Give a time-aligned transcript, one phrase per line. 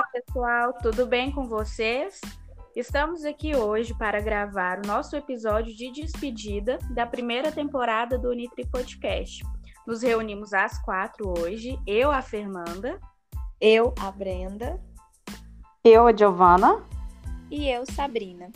[0.00, 2.22] Olá, pessoal, tudo bem com vocês?
[2.74, 8.66] Estamos aqui hoje para gravar o nosso episódio de despedida da primeira temporada do Nitri
[8.66, 9.44] Podcast.
[9.86, 12.98] Nos reunimos às quatro hoje, eu, a Fernanda,
[13.60, 14.82] eu, a Brenda,
[15.84, 16.82] eu, a Giovana
[17.50, 18.50] e eu, Sabrina.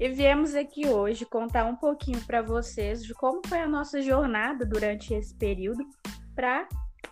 [0.00, 4.66] E viemos aqui hoje contar um pouquinho para vocês de como foi a nossa jornada
[4.66, 5.86] durante esse período
[6.34, 6.66] para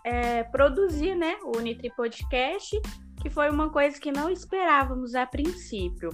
[0.05, 2.81] é, produzir né, o Nitri Podcast,
[3.23, 6.11] que foi uma coisa que não esperávamos a princípio.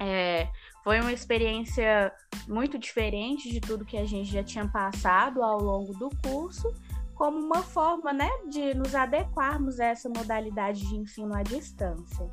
[0.00, 0.48] É,
[0.82, 2.12] foi uma experiência
[2.48, 6.74] muito diferente de tudo que a gente já tinha passado ao longo do curso,
[7.14, 12.28] como uma forma né, de nos adequarmos a essa modalidade de ensino à distância.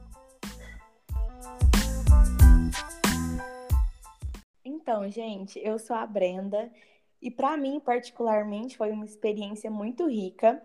[4.64, 6.72] Então, gente, eu sou a Brenda
[7.22, 10.60] e para mim, particularmente, foi uma experiência muito rica,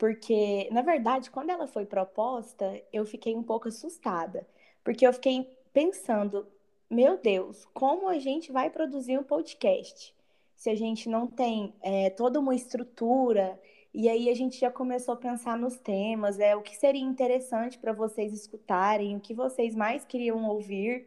[0.00, 4.48] porque, na verdade, quando ela foi proposta, eu fiquei um pouco assustada,
[4.82, 6.48] porque eu fiquei pensando,
[6.88, 10.14] meu Deus, como a gente vai produzir um podcast
[10.56, 13.60] se a gente não tem é, toda uma estrutura?
[13.92, 17.78] E aí a gente já começou a pensar nos temas, é o que seria interessante
[17.78, 21.06] para vocês escutarem, o que vocês mais queriam ouvir.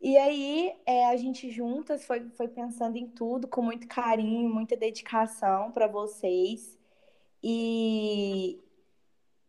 [0.00, 4.76] E aí é, a gente juntas foi, foi pensando em tudo com muito carinho, muita
[4.76, 6.79] dedicação para vocês.
[7.42, 8.60] E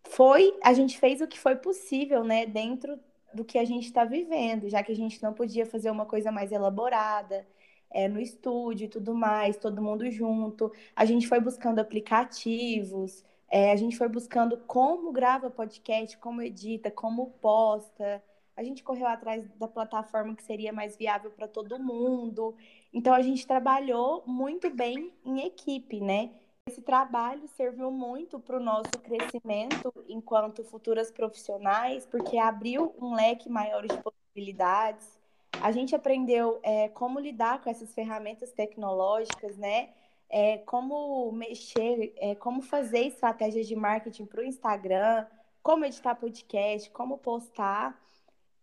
[0.03, 2.99] foi, a gente fez o que foi possível, né, dentro
[3.33, 6.31] do que a gente está vivendo, já que a gente não podia fazer uma coisa
[6.31, 7.47] mais elaborada,
[7.89, 10.71] é, no estúdio e tudo mais, todo mundo junto.
[10.95, 16.89] A gente foi buscando aplicativos, é, a gente foi buscando como grava podcast, como edita,
[16.91, 18.21] como posta
[18.55, 22.55] a gente correu atrás da plataforma que seria mais viável para todo mundo.
[22.93, 26.29] Então a gente trabalhou muito bem em equipe, né?
[26.67, 33.49] Esse trabalho serviu muito para o nosso crescimento enquanto futuras profissionais, porque abriu um leque
[33.49, 35.19] maior de possibilidades.
[35.59, 39.89] A gente aprendeu é, como lidar com essas ferramentas tecnológicas, né?
[40.29, 45.25] É, como mexer, é, como fazer estratégias de marketing para o Instagram,
[45.63, 47.99] como editar podcast, como postar.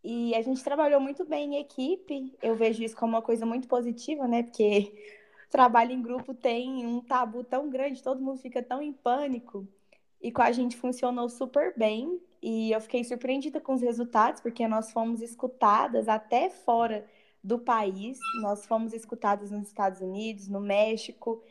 [0.05, 2.33] E a gente trabalhou muito bem em equipe.
[2.41, 4.45] Eu vejo isso como uma coisa muito positiva, né?
[4.45, 5.18] Porque
[5.49, 9.67] trabalho em grupo tem um tabu tão grande, todo mundo fica tão em pânico.
[10.21, 12.21] E com a gente funcionou super bem.
[12.43, 17.07] E eu fiquei surpreendida com os resultados, porque nós fomos escutadas até fora
[17.43, 18.19] do país.
[18.43, 21.43] Nós fomos escutadas nos Estados Unidos, no México.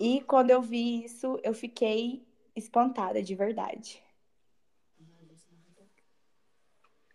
[0.00, 4.02] E quando eu vi isso, eu fiquei espantada de verdade.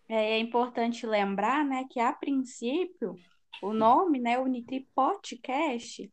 [0.08, 3.14] É, é importante lembrar, né, que a princípio
[3.62, 6.10] o nome, né, o Nitri Podcast,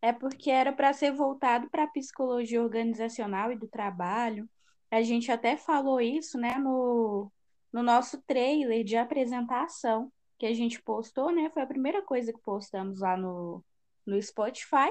[0.00, 4.48] é porque era para ser voltado para a psicologia organizacional e do trabalho.
[4.90, 7.30] A gente até falou isso, né, no,
[7.72, 11.50] no nosso trailer de apresentação que a gente postou, né?
[11.50, 13.64] Foi a primeira coisa que postamos lá no,
[14.06, 14.90] no Spotify.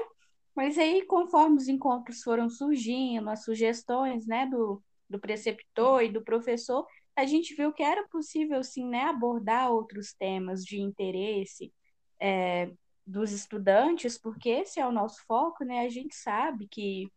[0.54, 6.22] Mas aí, conforme os encontros foram surgindo, as sugestões, né, do, do preceptor e do
[6.22, 6.86] professor,
[7.16, 11.72] a gente viu que era possível, sim, né, abordar outros temas de interesse
[12.20, 12.70] é,
[13.06, 15.80] dos estudantes, porque esse é o nosso foco, né?
[15.80, 17.10] A gente sabe que,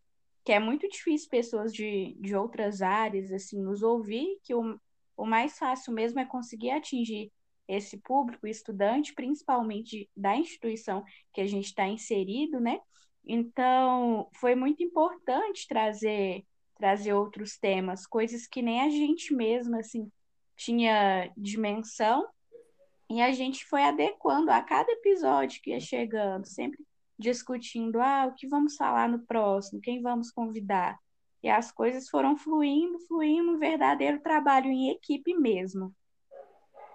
[0.46, 4.80] que é muito difícil pessoas de, de outras áreas, assim, nos ouvir, que o,
[5.18, 7.32] o mais fácil mesmo é conseguir atingir
[7.68, 12.80] esse público estudante, principalmente da instituição que a gente está inserido, né?
[13.26, 16.46] Então, foi muito importante trazer
[16.78, 20.12] trazer outros temas, coisas que nem a gente mesma assim
[20.56, 22.28] tinha dimensão
[23.12, 26.80] e a gente foi adequando a cada episódio que ia chegando, sempre
[27.20, 30.98] discutindo ah, o que vamos falar no próximo, quem vamos convidar.
[31.44, 35.94] E as coisas foram fluindo, fluindo, um verdadeiro trabalho em equipe mesmo.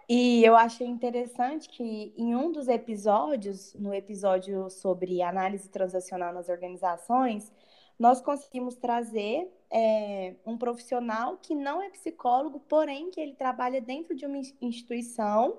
[0.08, 6.48] E eu achei interessante que em um dos episódios, no episódio sobre análise transacional nas
[6.48, 7.52] organizações,
[7.98, 14.14] nós conseguimos trazer é, um profissional que não é psicólogo, porém que ele trabalha dentro
[14.14, 15.58] de uma instituição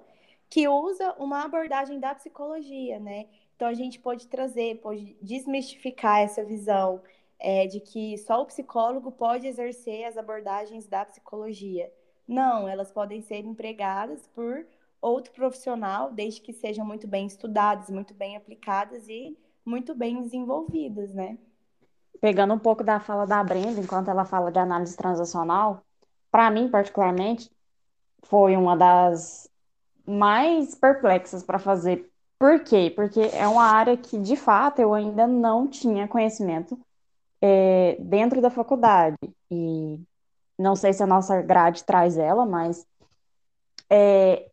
[0.49, 3.27] que usa uma abordagem da psicologia, né?
[3.55, 7.01] Então a gente pode trazer, pode desmistificar essa visão
[7.39, 11.91] é, de que só o psicólogo pode exercer as abordagens da psicologia.
[12.27, 14.65] Não, elas podem ser empregadas por
[15.01, 21.13] outro profissional, desde que sejam muito bem estudadas, muito bem aplicadas e muito bem desenvolvidas,
[21.13, 21.38] né?
[22.19, 25.83] pegando um pouco da fala da Brenda, enquanto ela fala de análise transacional,
[26.31, 27.49] para mim, particularmente,
[28.23, 29.49] foi uma das
[30.07, 32.09] mais perplexas para fazer.
[32.39, 32.92] Por quê?
[32.95, 36.80] Porque é uma área que, de fato, eu ainda não tinha conhecimento
[37.42, 39.18] é, dentro da faculdade.
[39.51, 40.00] E
[40.57, 42.86] não sei se a nossa grade traz ela, mas
[43.89, 44.50] é,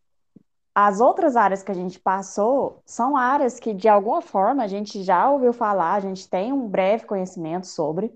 [0.73, 5.03] as outras áreas que a gente passou são áreas que, de alguma forma, a gente
[5.03, 8.13] já ouviu falar, a gente tem um breve conhecimento sobre.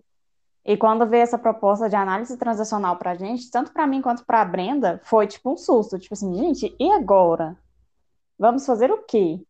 [0.70, 4.24] E quando veio essa proposta de análise transacional para a gente, tanto para mim quanto
[4.24, 5.98] para a Brenda, foi tipo um susto.
[5.98, 7.58] Tipo assim, gente, e agora?
[8.38, 9.42] Vamos fazer o quê?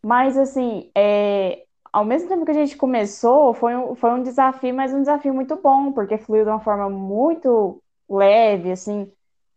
[0.00, 4.72] Mas, assim, é, ao mesmo tempo que a gente começou, foi um, foi um desafio,
[4.72, 9.10] mas um desafio muito bom, porque fluiu de uma forma muito leve, assim,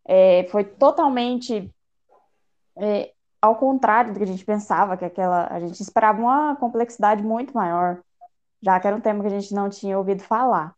[0.04, 1.72] é, foi totalmente
[2.78, 7.22] é, ao contrário do que a gente pensava, que aquela, a gente esperava uma complexidade
[7.22, 8.02] muito maior,
[8.64, 10.74] já que era um tema que a gente não tinha ouvido falar.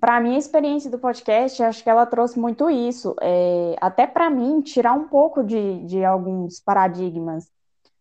[0.00, 4.30] Para mim, a experiência do podcast, acho que ela trouxe muito isso, é, até para
[4.30, 7.50] mim, tirar um pouco de, de alguns paradigmas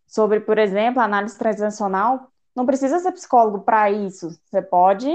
[0.08, 4.30] sobre, por exemplo, análise transacional, não precisa ser psicólogo para isso.
[4.46, 5.10] Você pode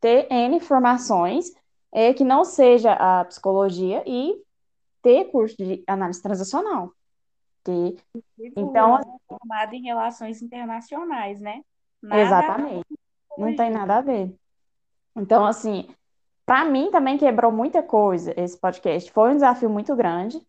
[0.00, 1.52] ter N informações
[1.92, 4.42] é, que não seja a psicologia e
[5.02, 6.92] ter curso de análise transacional.
[7.62, 7.96] Ter.
[8.56, 11.62] Então, assim, formado em relações internacionais, né?
[12.02, 13.01] Nada exatamente.
[13.36, 14.34] Não tem nada a ver.
[15.16, 15.88] Então, assim,
[16.44, 19.10] para mim também quebrou muita coisa esse podcast.
[19.12, 20.40] Foi um desafio muito grande.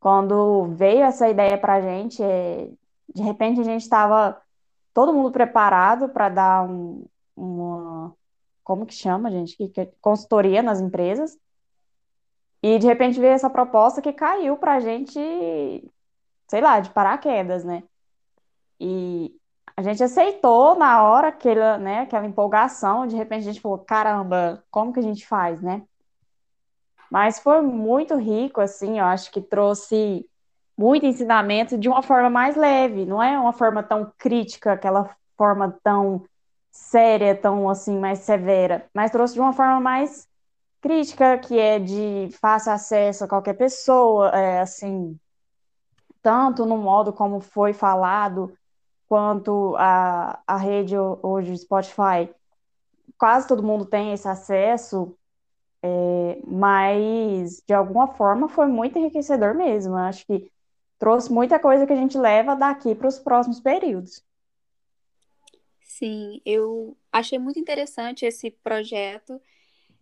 [0.00, 2.68] Quando veio essa ideia para a gente, é...
[3.14, 4.40] de repente a gente estava
[4.92, 7.04] todo mundo preparado para dar um,
[7.36, 8.14] uma.
[8.64, 9.56] Como que chama, gente?
[10.00, 11.38] Consultoria nas empresas.
[12.62, 15.18] E de repente veio essa proposta que caiu para a gente,
[16.48, 17.82] sei lá, de paraquedas, né?
[18.78, 19.34] E
[19.76, 24.62] a gente aceitou na hora aquela, né, aquela empolgação, de repente a gente falou, caramba,
[24.70, 25.82] como que a gente faz, né?
[27.10, 30.28] Mas foi muito rico, assim, eu acho que trouxe
[30.76, 35.78] muito ensinamento de uma forma mais leve, não é uma forma tão crítica, aquela forma
[35.82, 36.24] tão
[36.70, 40.28] séria, tão assim, mais severa, mas trouxe de uma forma mais
[40.80, 45.18] crítica, que é de fácil acesso a qualquer pessoa, é, assim,
[46.22, 48.52] tanto no modo como foi falado,
[49.12, 52.34] quanto a, a rede hoje, Spotify,
[53.18, 55.14] quase todo mundo tem esse acesso,
[55.82, 59.96] é, mas de alguma forma foi muito enriquecedor mesmo.
[59.96, 60.50] Acho que
[60.98, 64.24] trouxe muita coisa que a gente leva daqui para os próximos períodos.
[65.82, 69.38] Sim, eu achei muito interessante esse projeto.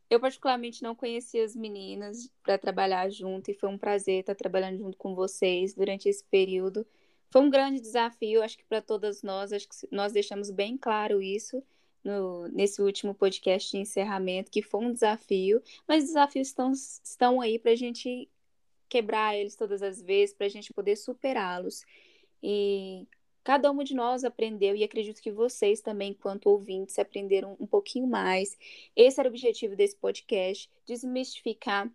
[0.09, 4.79] Eu, particularmente, não conhecia as meninas para trabalhar junto e foi um prazer estar trabalhando
[4.79, 6.87] junto com vocês durante esse período.
[7.31, 11.23] Foi um grande desafio, acho que para todas nós, acho que nós deixamos bem claro
[11.23, 11.63] isso
[12.03, 17.59] no, nesse último podcast de encerramento, que foi um desafio, mas desafios estão, estão aí
[17.59, 18.29] para a gente
[18.89, 21.85] quebrar eles todas as vezes para a gente poder superá-los.
[22.43, 23.07] E
[23.45, 28.07] cada uma de nós aprendeu, e acredito que vocês também, enquanto ouvintes, aprenderam um pouquinho
[28.07, 28.59] mais.
[28.97, 31.89] Esse era o objetivo desse podcast: desmistificar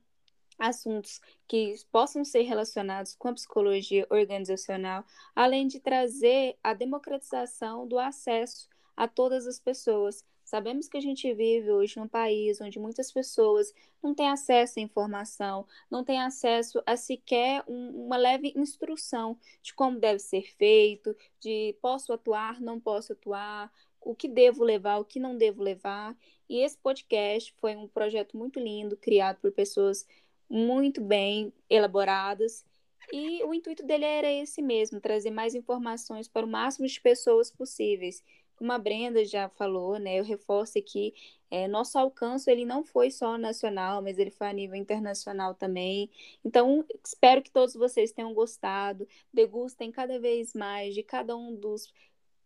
[0.58, 5.06] assuntos que possam ser relacionados com a psicologia organizacional,
[5.36, 11.34] além de trazer a democratização do acesso a todas as pessoas, Sabemos que a gente
[11.34, 16.84] vive hoje num país onde muitas pessoas não têm acesso à informação, não têm acesso
[16.86, 22.80] a sequer um, uma leve instrução de como deve ser feito, de posso atuar, não
[22.80, 26.16] posso atuar, o que devo levar, o que não devo levar.
[26.48, 30.06] E esse podcast foi um projeto muito lindo, criado por pessoas
[30.50, 32.66] muito bem elaboradas.
[33.14, 37.52] E o intuito dele era esse mesmo, trazer mais informações para o máximo de pessoas
[37.52, 38.24] possíveis
[38.56, 41.14] como a Brenda já falou, né, eu reforço aqui,
[41.52, 46.10] é, nosso alcance ele não foi só nacional, mas ele foi a nível internacional também.
[46.44, 51.94] Então, espero que todos vocês tenham gostado, degustem cada vez mais de cada um dos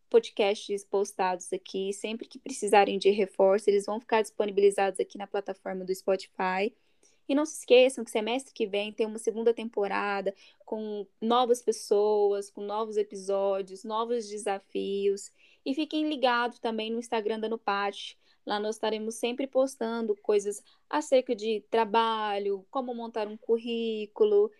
[0.10, 1.94] podcasts postados aqui.
[1.94, 6.74] Sempre que precisarem de reforço, eles vão ficar disponibilizados aqui na plataforma do Spotify.
[7.30, 10.34] E não se esqueçam que semestre que vem tem uma segunda temporada
[10.66, 15.32] com novas pessoas, com novos episódios, novos desafios.
[15.64, 18.18] E fiquem ligados também no Instagram da Nupate.
[18.48, 24.52] Lá nós estaremos sempre postando coisas acerca de trabalho, como montar um currículo.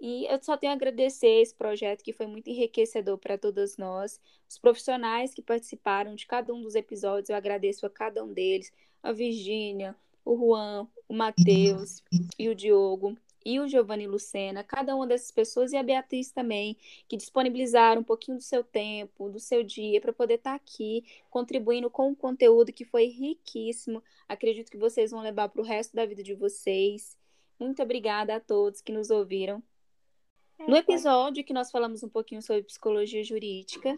[0.00, 4.20] E eu só tenho a agradecer esse projeto que foi muito enriquecedor para todas nós.
[4.48, 8.72] Os profissionais que participaram de cada um dos episódios, eu agradeço a cada um deles.
[9.00, 12.02] A Virgínia, o Juan, o Matheus
[12.38, 16.76] e o Diogo e o Giovanni Lucena, cada uma dessas pessoas e a Beatriz também,
[17.06, 21.04] que disponibilizaram um pouquinho do seu tempo, do seu dia, para poder estar tá aqui
[21.30, 24.02] contribuindo com o conteúdo que foi riquíssimo.
[24.28, 27.16] Acredito que vocês vão levar para o resto da vida de vocês.
[27.56, 29.62] Muito obrigada a todos que nos ouviram.
[30.58, 33.96] É, no episódio que nós falamos um pouquinho sobre psicologia jurídica,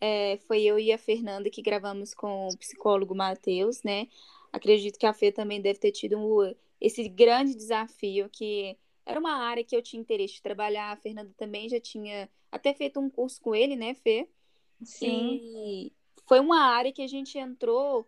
[0.00, 4.06] é, foi eu e a Fernanda que gravamos com o psicólogo Matheus, né?
[4.54, 9.34] Acredito que a Fê também deve ter tido um, esse grande desafio que era uma
[9.34, 10.92] área que eu tinha interesse de trabalhar.
[10.92, 14.28] A Fernanda também já tinha até feito um curso com ele, né, Fê?
[14.84, 15.40] Sim.
[15.42, 15.92] E
[16.28, 18.06] foi uma área que a gente entrou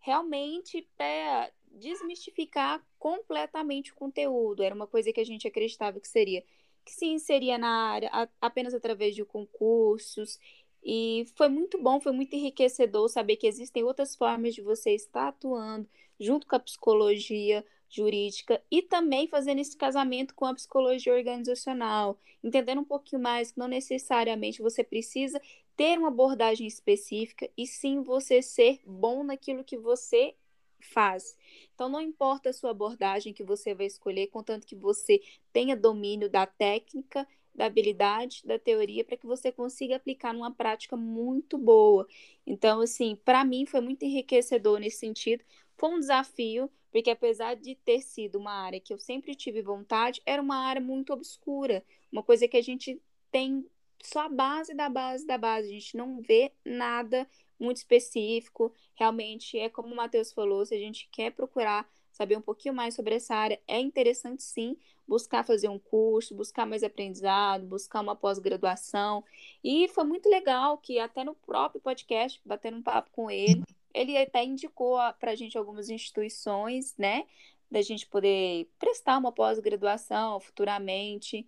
[0.00, 4.64] realmente para desmistificar completamente o conteúdo.
[4.64, 6.42] Era uma coisa que a gente acreditava que seria
[6.84, 10.40] que se inseria na área apenas através de concursos.
[10.88, 15.26] E foi muito bom, foi muito enriquecedor saber que existem outras formas de você estar
[15.26, 15.88] atuando
[16.20, 22.82] junto com a psicologia, jurídica e também fazendo esse casamento com a psicologia organizacional, entendendo
[22.82, 25.42] um pouquinho mais que não necessariamente você precisa
[25.76, 30.36] ter uma abordagem específica e sim você ser bom naquilo que você
[30.80, 31.36] faz.
[31.74, 35.20] Então não importa a sua abordagem que você vai escolher, contanto que você
[35.52, 40.96] tenha domínio da técnica, da habilidade, da teoria para que você consiga aplicar numa prática
[40.96, 42.06] muito boa.
[42.46, 45.42] Então assim, para mim foi muito enriquecedor nesse sentido.
[45.76, 50.22] Foi um desafio, porque apesar de ter sido uma área que eu sempre tive vontade,
[50.24, 53.66] era uma área muito obscura, uma coisa que a gente tem
[54.02, 58.72] só a base da base da base, a gente não vê nada muito específico.
[58.94, 62.94] Realmente é como o Matheus falou, se a gente quer procurar saber um pouquinho mais
[62.94, 64.74] sobre essa área, é interessante sim
[65.06, 69.22] buscar fazer um curso, buscar mais aprendizado, buscar uma pós-graduação.
[69.62, 74.16] E foi muito legal que até no próprio podcast, batendo um papo com ele, ele
[74.16, 77.26] até indicou para a gente algumas instituições, né?
[77.70, 81.46] Da gente poder prestar uma pós-graduação futuramente.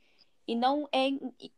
[0.48, 1.10] E não é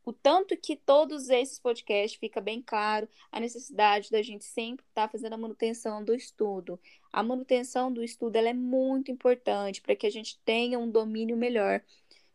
[0.05, 5.07] o tanto que todos esses podcasts fica bem claro a necessidade da gente sempre estar
[5.07, 6.79] tá fazendo a manutenção do estudo.
[7.13, 11.37] A manutenção do estudo ela é muito importante para que a gente tenha um domínio
[11.37, 11.81] melhor.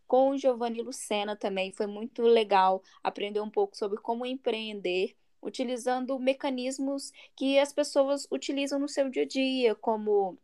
[0.07, 6.17] Com o Giovanni Lucena também foi muito legal aprender um pouco sobre como empreender utilizando
[6.17, 10.39] mecanismos que as pessoas utilizam no seu dia a dia, como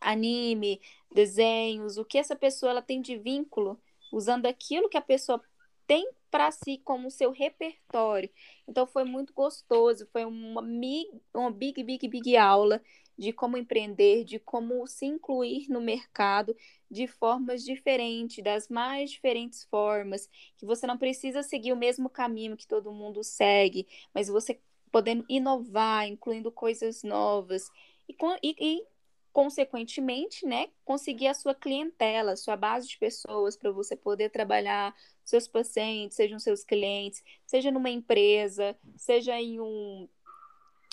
[0.00, 3.80] anime, desenhos, o que essa pessoa ela tem de vínculo,
[4.12, 5.42] usando aquilo que a pessoa
[5.86, 8.30] tem para si como seu repertório.
[8.68, 10.62] Então foi muito gostoso, foi uma,
[11.34, 12.80] uma big, big, big aula
[13.18, 16.56] de como empreender, de como se incluir no mercado
[16.90, 22.56] de formas diferentes, das mais diferentes formas, que você não precisa seguir o mesmo caminho
[22.56, 24.58] que todo mundo segue, mas você
[24.90, 27.68] podendo inovar, incluindo coisas novas
[28.08, 28.86] e, e, e
[29.32, 34.94] consequentemente, né, conseguir a sua clientela, sua base de pessoas para você poder trabalhar
[35.24, 40.08] seus pacientes, sejam seus clientes, seja numa empresa, seja em um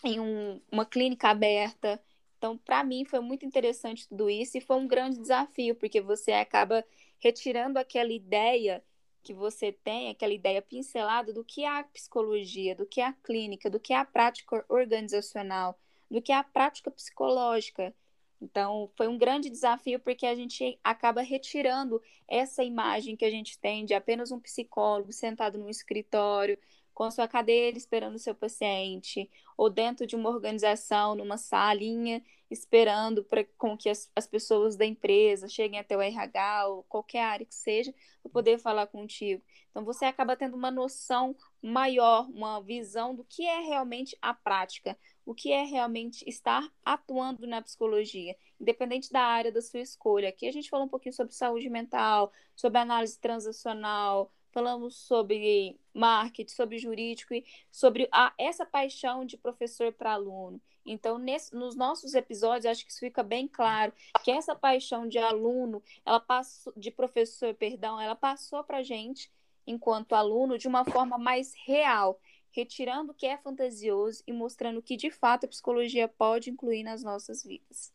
[0.03, 1.99] em um, uma clínica aberta,
[2.37, 6.31] então, para mim, foi muito interessante tudo isso e foi um grande desafio, porque você
[6.31, 6.85] acaba
[7.19, 8.83] retirando aquela ideia
[9.23, 13.13] que você tem, aquela ideia pincelada do que é a psicologia, do que é a
[13.13, 15.77] clínica, do que é a prática organizacional,
[16.09, 17.93] do que é a prática psicológica.
[18.41, 23.59] Então, foi um grande desafio porque a gente acaba retirando essa imagem que a gente
[23.59, 26.57] tem de apenas um psicólogo sentado no escritório,
[26.93, 33.23] com sua cadeira esperando o seu paciente, ou dentro de uma organização, numa salinha, esperando
[33.23, 37.45] para com que as, as pessoas da empresa cheguem até o RH ou qualquer área
[37.45, 39.43] que seja, para poder falar contigo.
[39.69, 44.97] Então você acaba tendo uma noção maior, uma visão do que é realmente a prática,
[45.25, 50.29] o que é realmente estar atuando na psicologia, independente da área da sua escolha.
[50.29, 56.51] Aqui a gente falou um pouquinho sobre saúde mental, sobre análise transacional, falamos sobre marketing,
[56.51, 60.59] sobre jurídico e sobre a, essa paixão de professor para aluno.
[60.83, 65.19] Então, nesse, nos nossos episódios, acho que isso fica bem claro que essa paixão de
[65.19, 69.31] aluno, ela passou, de professor, perdão, ela passou para a gente,
[69.67, 74.97] enquanto aluno, de uma forma mais real, retirando o que é fantasioso e mostrando que,
[74.97, 77.93] de fato, a psicologia pode incluir nas nossas vidas.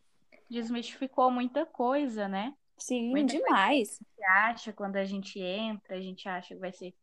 [0.48, 2.54] Desmistificou muita coisa, né?
[2.78, 4.00] Sim, Muita demais.
[4.00, 6.94] a gente acha quando a gente entra, a gente acha que vai ser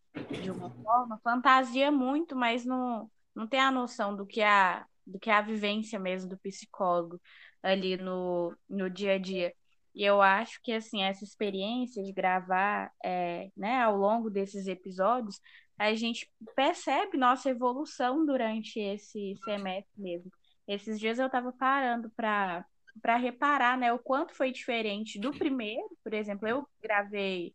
[0.41, 4.85] de uma forma, fantasia muito, mas não, não tem a noção do que é a,
[5.05, 7.21] do que é a vivência mesmo do psicólogo
[7.61, 9.53] ali no, no dia a dia.
[9.93, 15.39] E eu acho que assim essa experiência de gravar é, né, ao longo desses episódios,
[15.77, 20.31] a gente percebe nossa evolução durante esse semestre mesmo.
[20.67, 22.65] Esses dias eu estava parando para
[23.01, 27.53] para reparar, né, o quanto foi diferente do primeiro, por exemplo, eu gravei,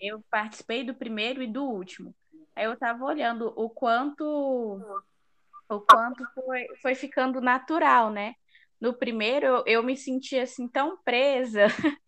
[0.00, 2.14] eu participei do primeiro e do último.
[2.54, 4.24] Aí eu estava olhando o quanto
[5.68, 8.34] o quanto foi, foi ficando natural, né?
[8.80, 11.66] No primeiro eu, eu me sentia assim tão presa,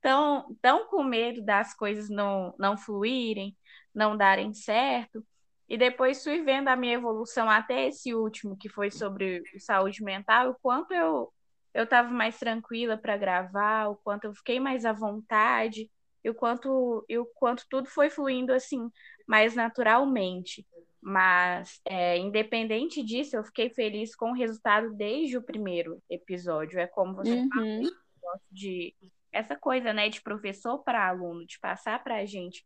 [0.00, 3.56] tão, tão com medo das coisas não, não fluírem,
[3.94, 5.24] não darem certo.
[5.68, 10.50] E depois fui vendo a minha evolução até esse último, que foi sobre saúde mental,
[10.50, 11.32] o quanto eu
[11.74, 15.90] eu estava mais tranquila para gravar, o quanto eu fiquei mais à vontade,
[16.22, 18.90] e o quanto, e o quanto tudo foi fluindo assim
[19.26, 20.66] mais naturalmente.
[21.00, 26.78] Mas, é, independente disso, eu fiquei feliz com o resultado desde o primeiro episódio.
[26.78, 27.48] É como você uhum.
[27.50, 28.94] falou, de
[29.30, 32.64] essa coisa, né, de professor para aluno, de passar para a gente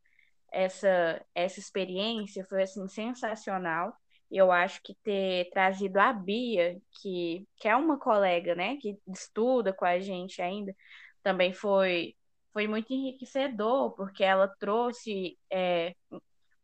[0.52, 3.94] essa, essa experiência foi assim sensacional.
[4.30, 9.72] Eu acho que ter trazido a Bia, que, que é uma colega, né, que estuda
[9.72, 10.74] com a gente ainda,
[11.22, 12.14] também foi
[12.52, 15.94] foi muito enriquecedor, porque ela trouxe, é,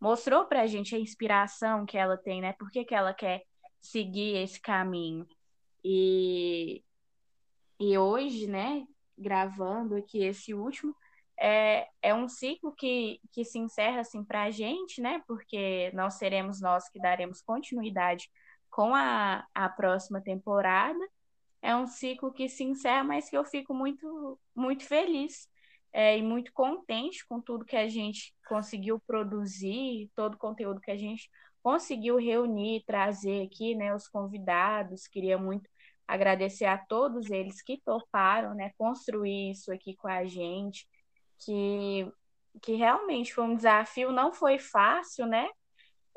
[0.00, 2.52] mostrou para a gente a inspiração que ela tem, né?
[2.54, 3.42] Por que, que ela quer
[3.84, 5.26] seguir esse caminho.
[5.84, 6.82] E,
[7.78, 10.96] e hoje, né, gravando aqui esse último,
[11.38, 15.22] é, é um ciclo que, que se encerra assim para a gente, né?
[15.26, 18.30] Porque nós seremos nós que daremos continuidade
[18.70, 20.98] com a, a próxima temporada.
[21.62, 25.48] É um ciclo que se encerra, mas que eu fico muito, muito feliz
[25.92, 30.90] é, e muito contente com tudo que a gente conseguiu produzir, todo o conteúdo que
[30.90, 31.30] a gente
[31.62, 35.06] conseguiu reunir, trazer aqui, né, os convidados.
[35.06, 35.70] Queria muito
[36.06, 40.86] agradecer a todos eles que toparam, né, construir isso aqui com a gente,
[41.38, 42.10] que,
[42.62, 45.48] que realmente foi um desafio, não foi fácil, né?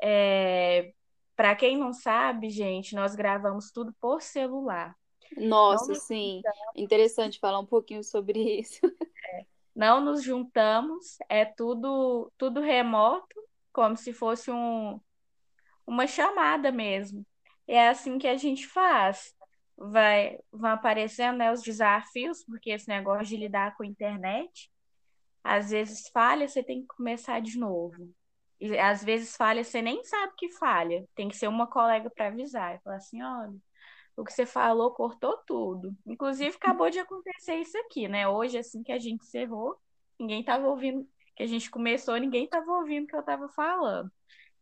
[0.02, 0.92] É,
[1.36, 4.96] Para quem não sabe, gente, nós gravamos tudo por celular.
[5.36, 6.40] Nossa, sim.
[6.74, 8.80] Interessante falar um pouquinho sobre isso.
[8.86, 9.44] É,
[9.74, 13.36] não nos juntamos, é tudo, tudo remoto,
[13.72, 15.00] como se fosse um,
[15.86, 17.24] uma chamada mesmo.
[17.66, 19.34] É assim que a gente faz.
[19.76, 24.68] Vai, vão aparecendo né, os desafios, porque esse negócio de lidar com a internet,
[25.48, 28.14] às vezes falha, você tem que começar de novo.
[28.60, 31.06] E às vezes falha, você nem sabe que falha.
[31.14, 33.54] Tem que ser uma colega para avisar e falar assim: olha,
[34.16, 35.96] o que você falou cortou tudo.
[36.06, 38.28] Inclusive, acabou de acontecer isso aqui, né?
[38.28, 39.76] Hoje, assim que a gente encerrou,
[40.18, 44.10] ninguém estava ouvindo, que a gente começou, ninguém estava ouvindo o que eu estava falando.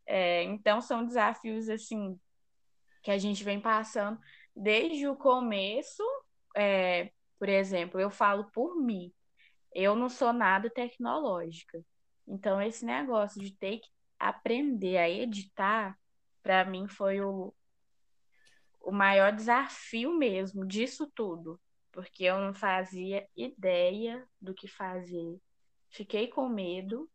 [0.07, 2.19] É, então, são desafios, assim,
[3.03, 4.21] que a gente vem passando
[4.55, 6.03] desde o começo.
[6.57, 9.13] É, por exemplo, eu falo por mim,
[9.77, 11.85] eu não sou nada tecnológica.
[12.27, 15.97] Então, esse negócio de ter que aprender a editar,
[16.43, 17.55] para mim, foi o,
[18.81, 21.61] o maior desafio mesmo disso tudo,
[21.93, 25.39] porque eu não fazia ideia do que fazer.
[25.91, 27.09] Fiquei com medo,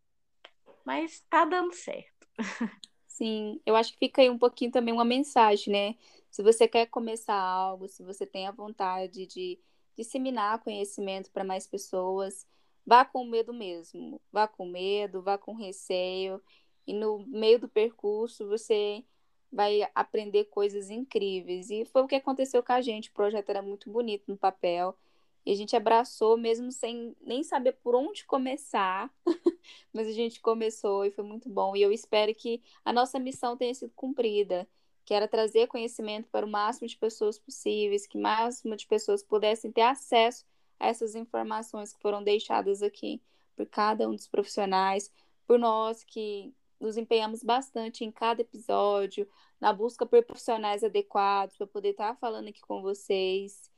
[0.85, 2.27] mas tá dando certo.
[3.07, 5.95] Sim, eu acho que fica aí um pouquinho também uma mensagem, né?
[6.29, 9.59] Se você quer começar algo, se você tem a vontade de
[9.97, 12.47] disseminar conhecimento para mais pessoas,
[12.85, 14.21] vá com medo mesmo.
[14.31, 16.41] Vá com medo, vá com receio.
[16.85, 19.03] E no meio do percurso você
[19.51, 21.69] vai aprender coisas incríveis.
[21.69, 23.09] E foi o que aconteceu com a gente.
[23.09, 24.97] O projeto era muito bonito no papel.
[25.45, 29.11] E a gente abraçou mesmo sem nem saber por onde começar.
[29.93, 31.75] Mas a gente começou e foi muito bom.
[31.75, 34.67] E eu espero que a nossa missão tenha sido cumprida,
[35.05, 39.23] que era trazer conhecimento para o máximo de pessoas possíveis, que o máximo de pessoas
[39.23, 40.45] pudessem ter acesso
[40.79, 43.21] a essas informações que foram deixadas aqui
[43.55, 45.11] por cada um dos profissionais,
[45.45, 49.27] por nós que nos empenhamos bastante em cada episódio,
[49.59, 53.69] na busca por profissionais adequados para poder estar falando aqui com vocês.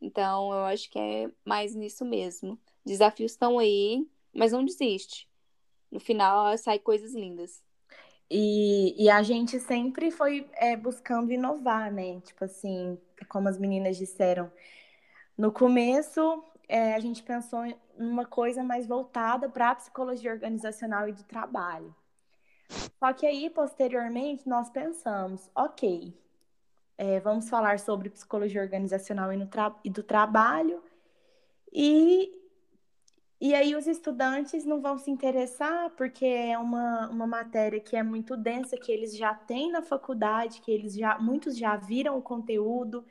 [0.00, 2.58] Então, eu acho que é mais nisso mesmo.
[2.84, 5.28] Desafios estão aí, mas não desiste.
[5.90, 7.62] No final, sai coisas lindas.
[8.34, 12.18] E, e a gente sempre foi é, buscando inovar, né?
[12.22, 14.50] Tipo assim, como as meninas disseram.
[15.36, 21.06] No começo, é, a gente pensou em uma coisa mais voltada para a psicologia organizacional
[21.10, 21.94] e do trabalho.
[22.98, 26.18] Só que aí, posteriormente, nós pensamos, ok,
[26.96, 29.48] é, vamos falar sobre psicologia organizacional e,
[29.84, 30.82] e do trabalho,
[31.70, 32.32] e,
[33.44, 38.02] e aí os estudantes não vão se interessar, porque é uma, uma matéria que é
[38.02, 42.22] muito densa, que eles já têm na faculdade, que eles já, muitos já viram o
[42.22, 43.04] conteúdo,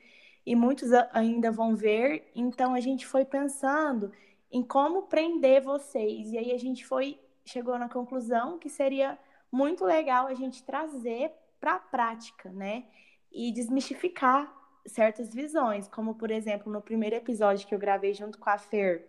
[0.46, 4.10] e muitos ainda vão ver, então a gente foi pensando
[4.50, 9.20] em como prender vocês, e aí a gente foi, chegou na conclusão que seria
[9.52, 12.86] muito legal a gente trazer para a prática, né?
[13.30, 14.50] E desmistificar
[14.86, 19.06] certas visões, como por exemplo, no primeiro episódio que eu gravei junto com a Fer,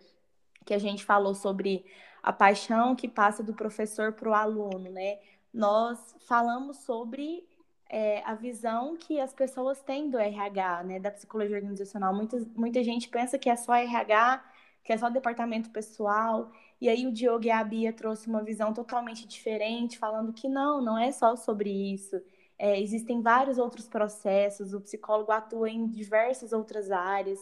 [0.64, 1.84] que a gente falou sobre
[2.22, 5.18] a paixão que passa do professor para o aluno, né?
[5.52, 7.46] Nós falamos sobre
[7.88, 11.00] é, a visão que as pessoas têm do RH, né?
[11.00, 12.14] Da psicologia organizacional.
[12.14, 14.44] Muita, muita gente pensa que é só RH,
[14.84, 16.50] que é só departamento pessoal.
[16.80, 20.80] E aí o Diogo e a Bia trouxe uma visão totalmente diferente, falando que não,
[20.80, 22.20] não é só sobre isso.
[22.58, 27.38] É, existem vários outros processos, o psicólogo atua em diversas outras áreas.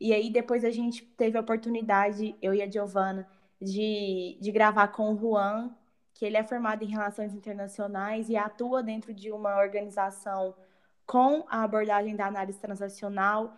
[0.00, 3.28] E aí depois a gente teve a oportunidade, eu e a Giovana,
[3.60, 5.74] de, de gravar com o Juan,
[6.14, 10.54] que ele é formado em relações internacionais e atua dentro de uma organização
[11.06, 13.56] com a abordagem da análise transacional.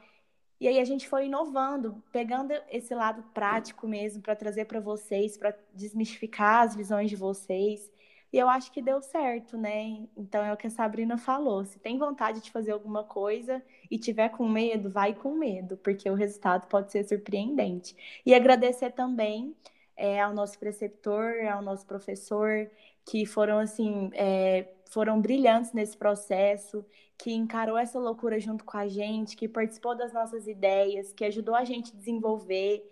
[0.60, 5.36] E aí a gente foi inovando, pegando esse lado prático mesmo para trazer para vocês,
[5.36, 7.90] para desmistificar as visões de vocês.
[8.32, 10.06] E eu acho que deu certo, né?
[10.16, 11.64] Então é o que a Sabrina falou.
[11.64, 16.08] Se tem vontade de fazer alguma coisa e tiver com medo, vai com medo, porque
[16.08, 17.96] o resultado pode ser surpreendente.
[18.24, 19.54] E agradecer também
[19.96, 22.70] é, ao nosso preceptor, ao nosso professor,
[23.04, 26.84] que foram assim, é, foram brilhantes nesse processo,
[27.18, 31.54] que encarou essa loucura junto com a gente, que participou das nossas ideias, que ajudou
[31.54, 32.88] a gente a desenvolver,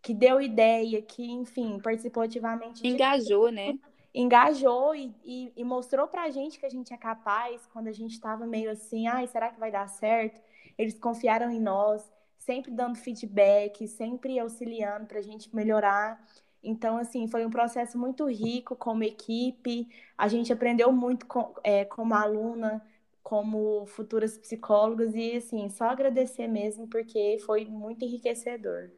[0.00, 2.86] que deu ideia, que, enfim, participou ativamente.
[2.86, 3.54] Engajou, de...
[3.54, 3.78] né?
[4.14, 8.46] Engajou e, e, e mostrou gente que a gente é capaz quando a gente estava
[8.46, 10.40] meio assim, ai, será que vai dar certo?
[10.76, 16.22] Eles confiaram em nós, sempre dando feedback, sempre auxiliando para a gente melhorar.
[16.62, 19.88] Então, assim, foi um processo muito rico como equipe.
[20.16, 22.84] A gente aprendeu muito com, é, como aluna,
[23.22, 28.90] como futuras psicólogas, e, assim, só agradecer mesmo, porque foi muito enriquecedor.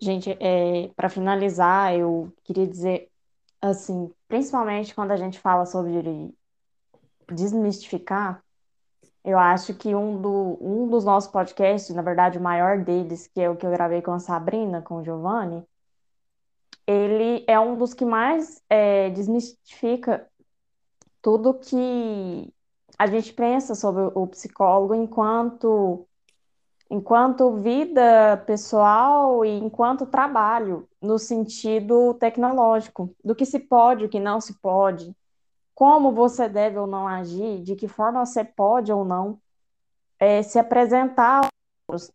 [0.00, 3.10] Gente, é, para finalizar, eu queria dizer,
[3.60, 6.34] assim, principalmente quando a gente fala sobre
[7.30, 8.42] desmistificar,
[9.24, 13.40] eu acho que um, do, um dos nossos podcasts, na verdade, o maior deles, que
[13.40, 15.62] é o que eu gravei com a Sabrina, com o Giovanni,
[16.86, 20.26] ele é um dos que mais é, desmistifica
[21.22, 22.52] tudo que
[22.98, 26.06] a gente pensa sobre o psicólogo enquanto
[26.90, 34.18] enquanto vida pessoal e enquanto trabalho, no sentido tecnológico, do que se pode, o que
[34.18, 35.14] não se pode,
[35.74, 39.38] como você deve ou não agir, de que forma você pode ou não
[40.18, 41.48] é, se apresentar.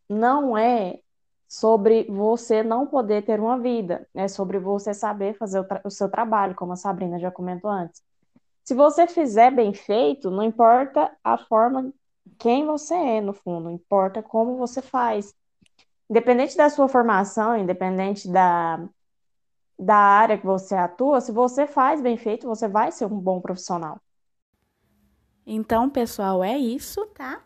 [0.10, 1.00] Não é
[1.48, 6.10] sobre você não poder ter uma vida, é sobre você saber fazer o, o seu
[6.10, 8.04] trabalho, como a Sabrina já comentou antes.
[8.64, 11.94] Se você fizer bem feito, não importa a forma
[12.38, 15.34] quem você é, no fundo, importa como você faz.
[16.10, 18.88] Independente da sua formação, independente da,
[19.78, 23.42] da área que você atua, se você faz bem feito, você vai ser um bom
[23.42, 24.00] profissional.
[25.46, 27.44] Então, pessoal, é isso, tá?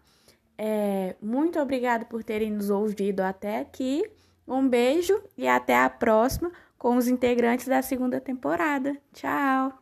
[0.58, 4.04] É, muito obrigado por terem nos ouvido até aqui.
[4.48, 8.98] Um beijo e até a próxima com os integrantes da segunda temporada.
[9.14, 9.79] Tchau!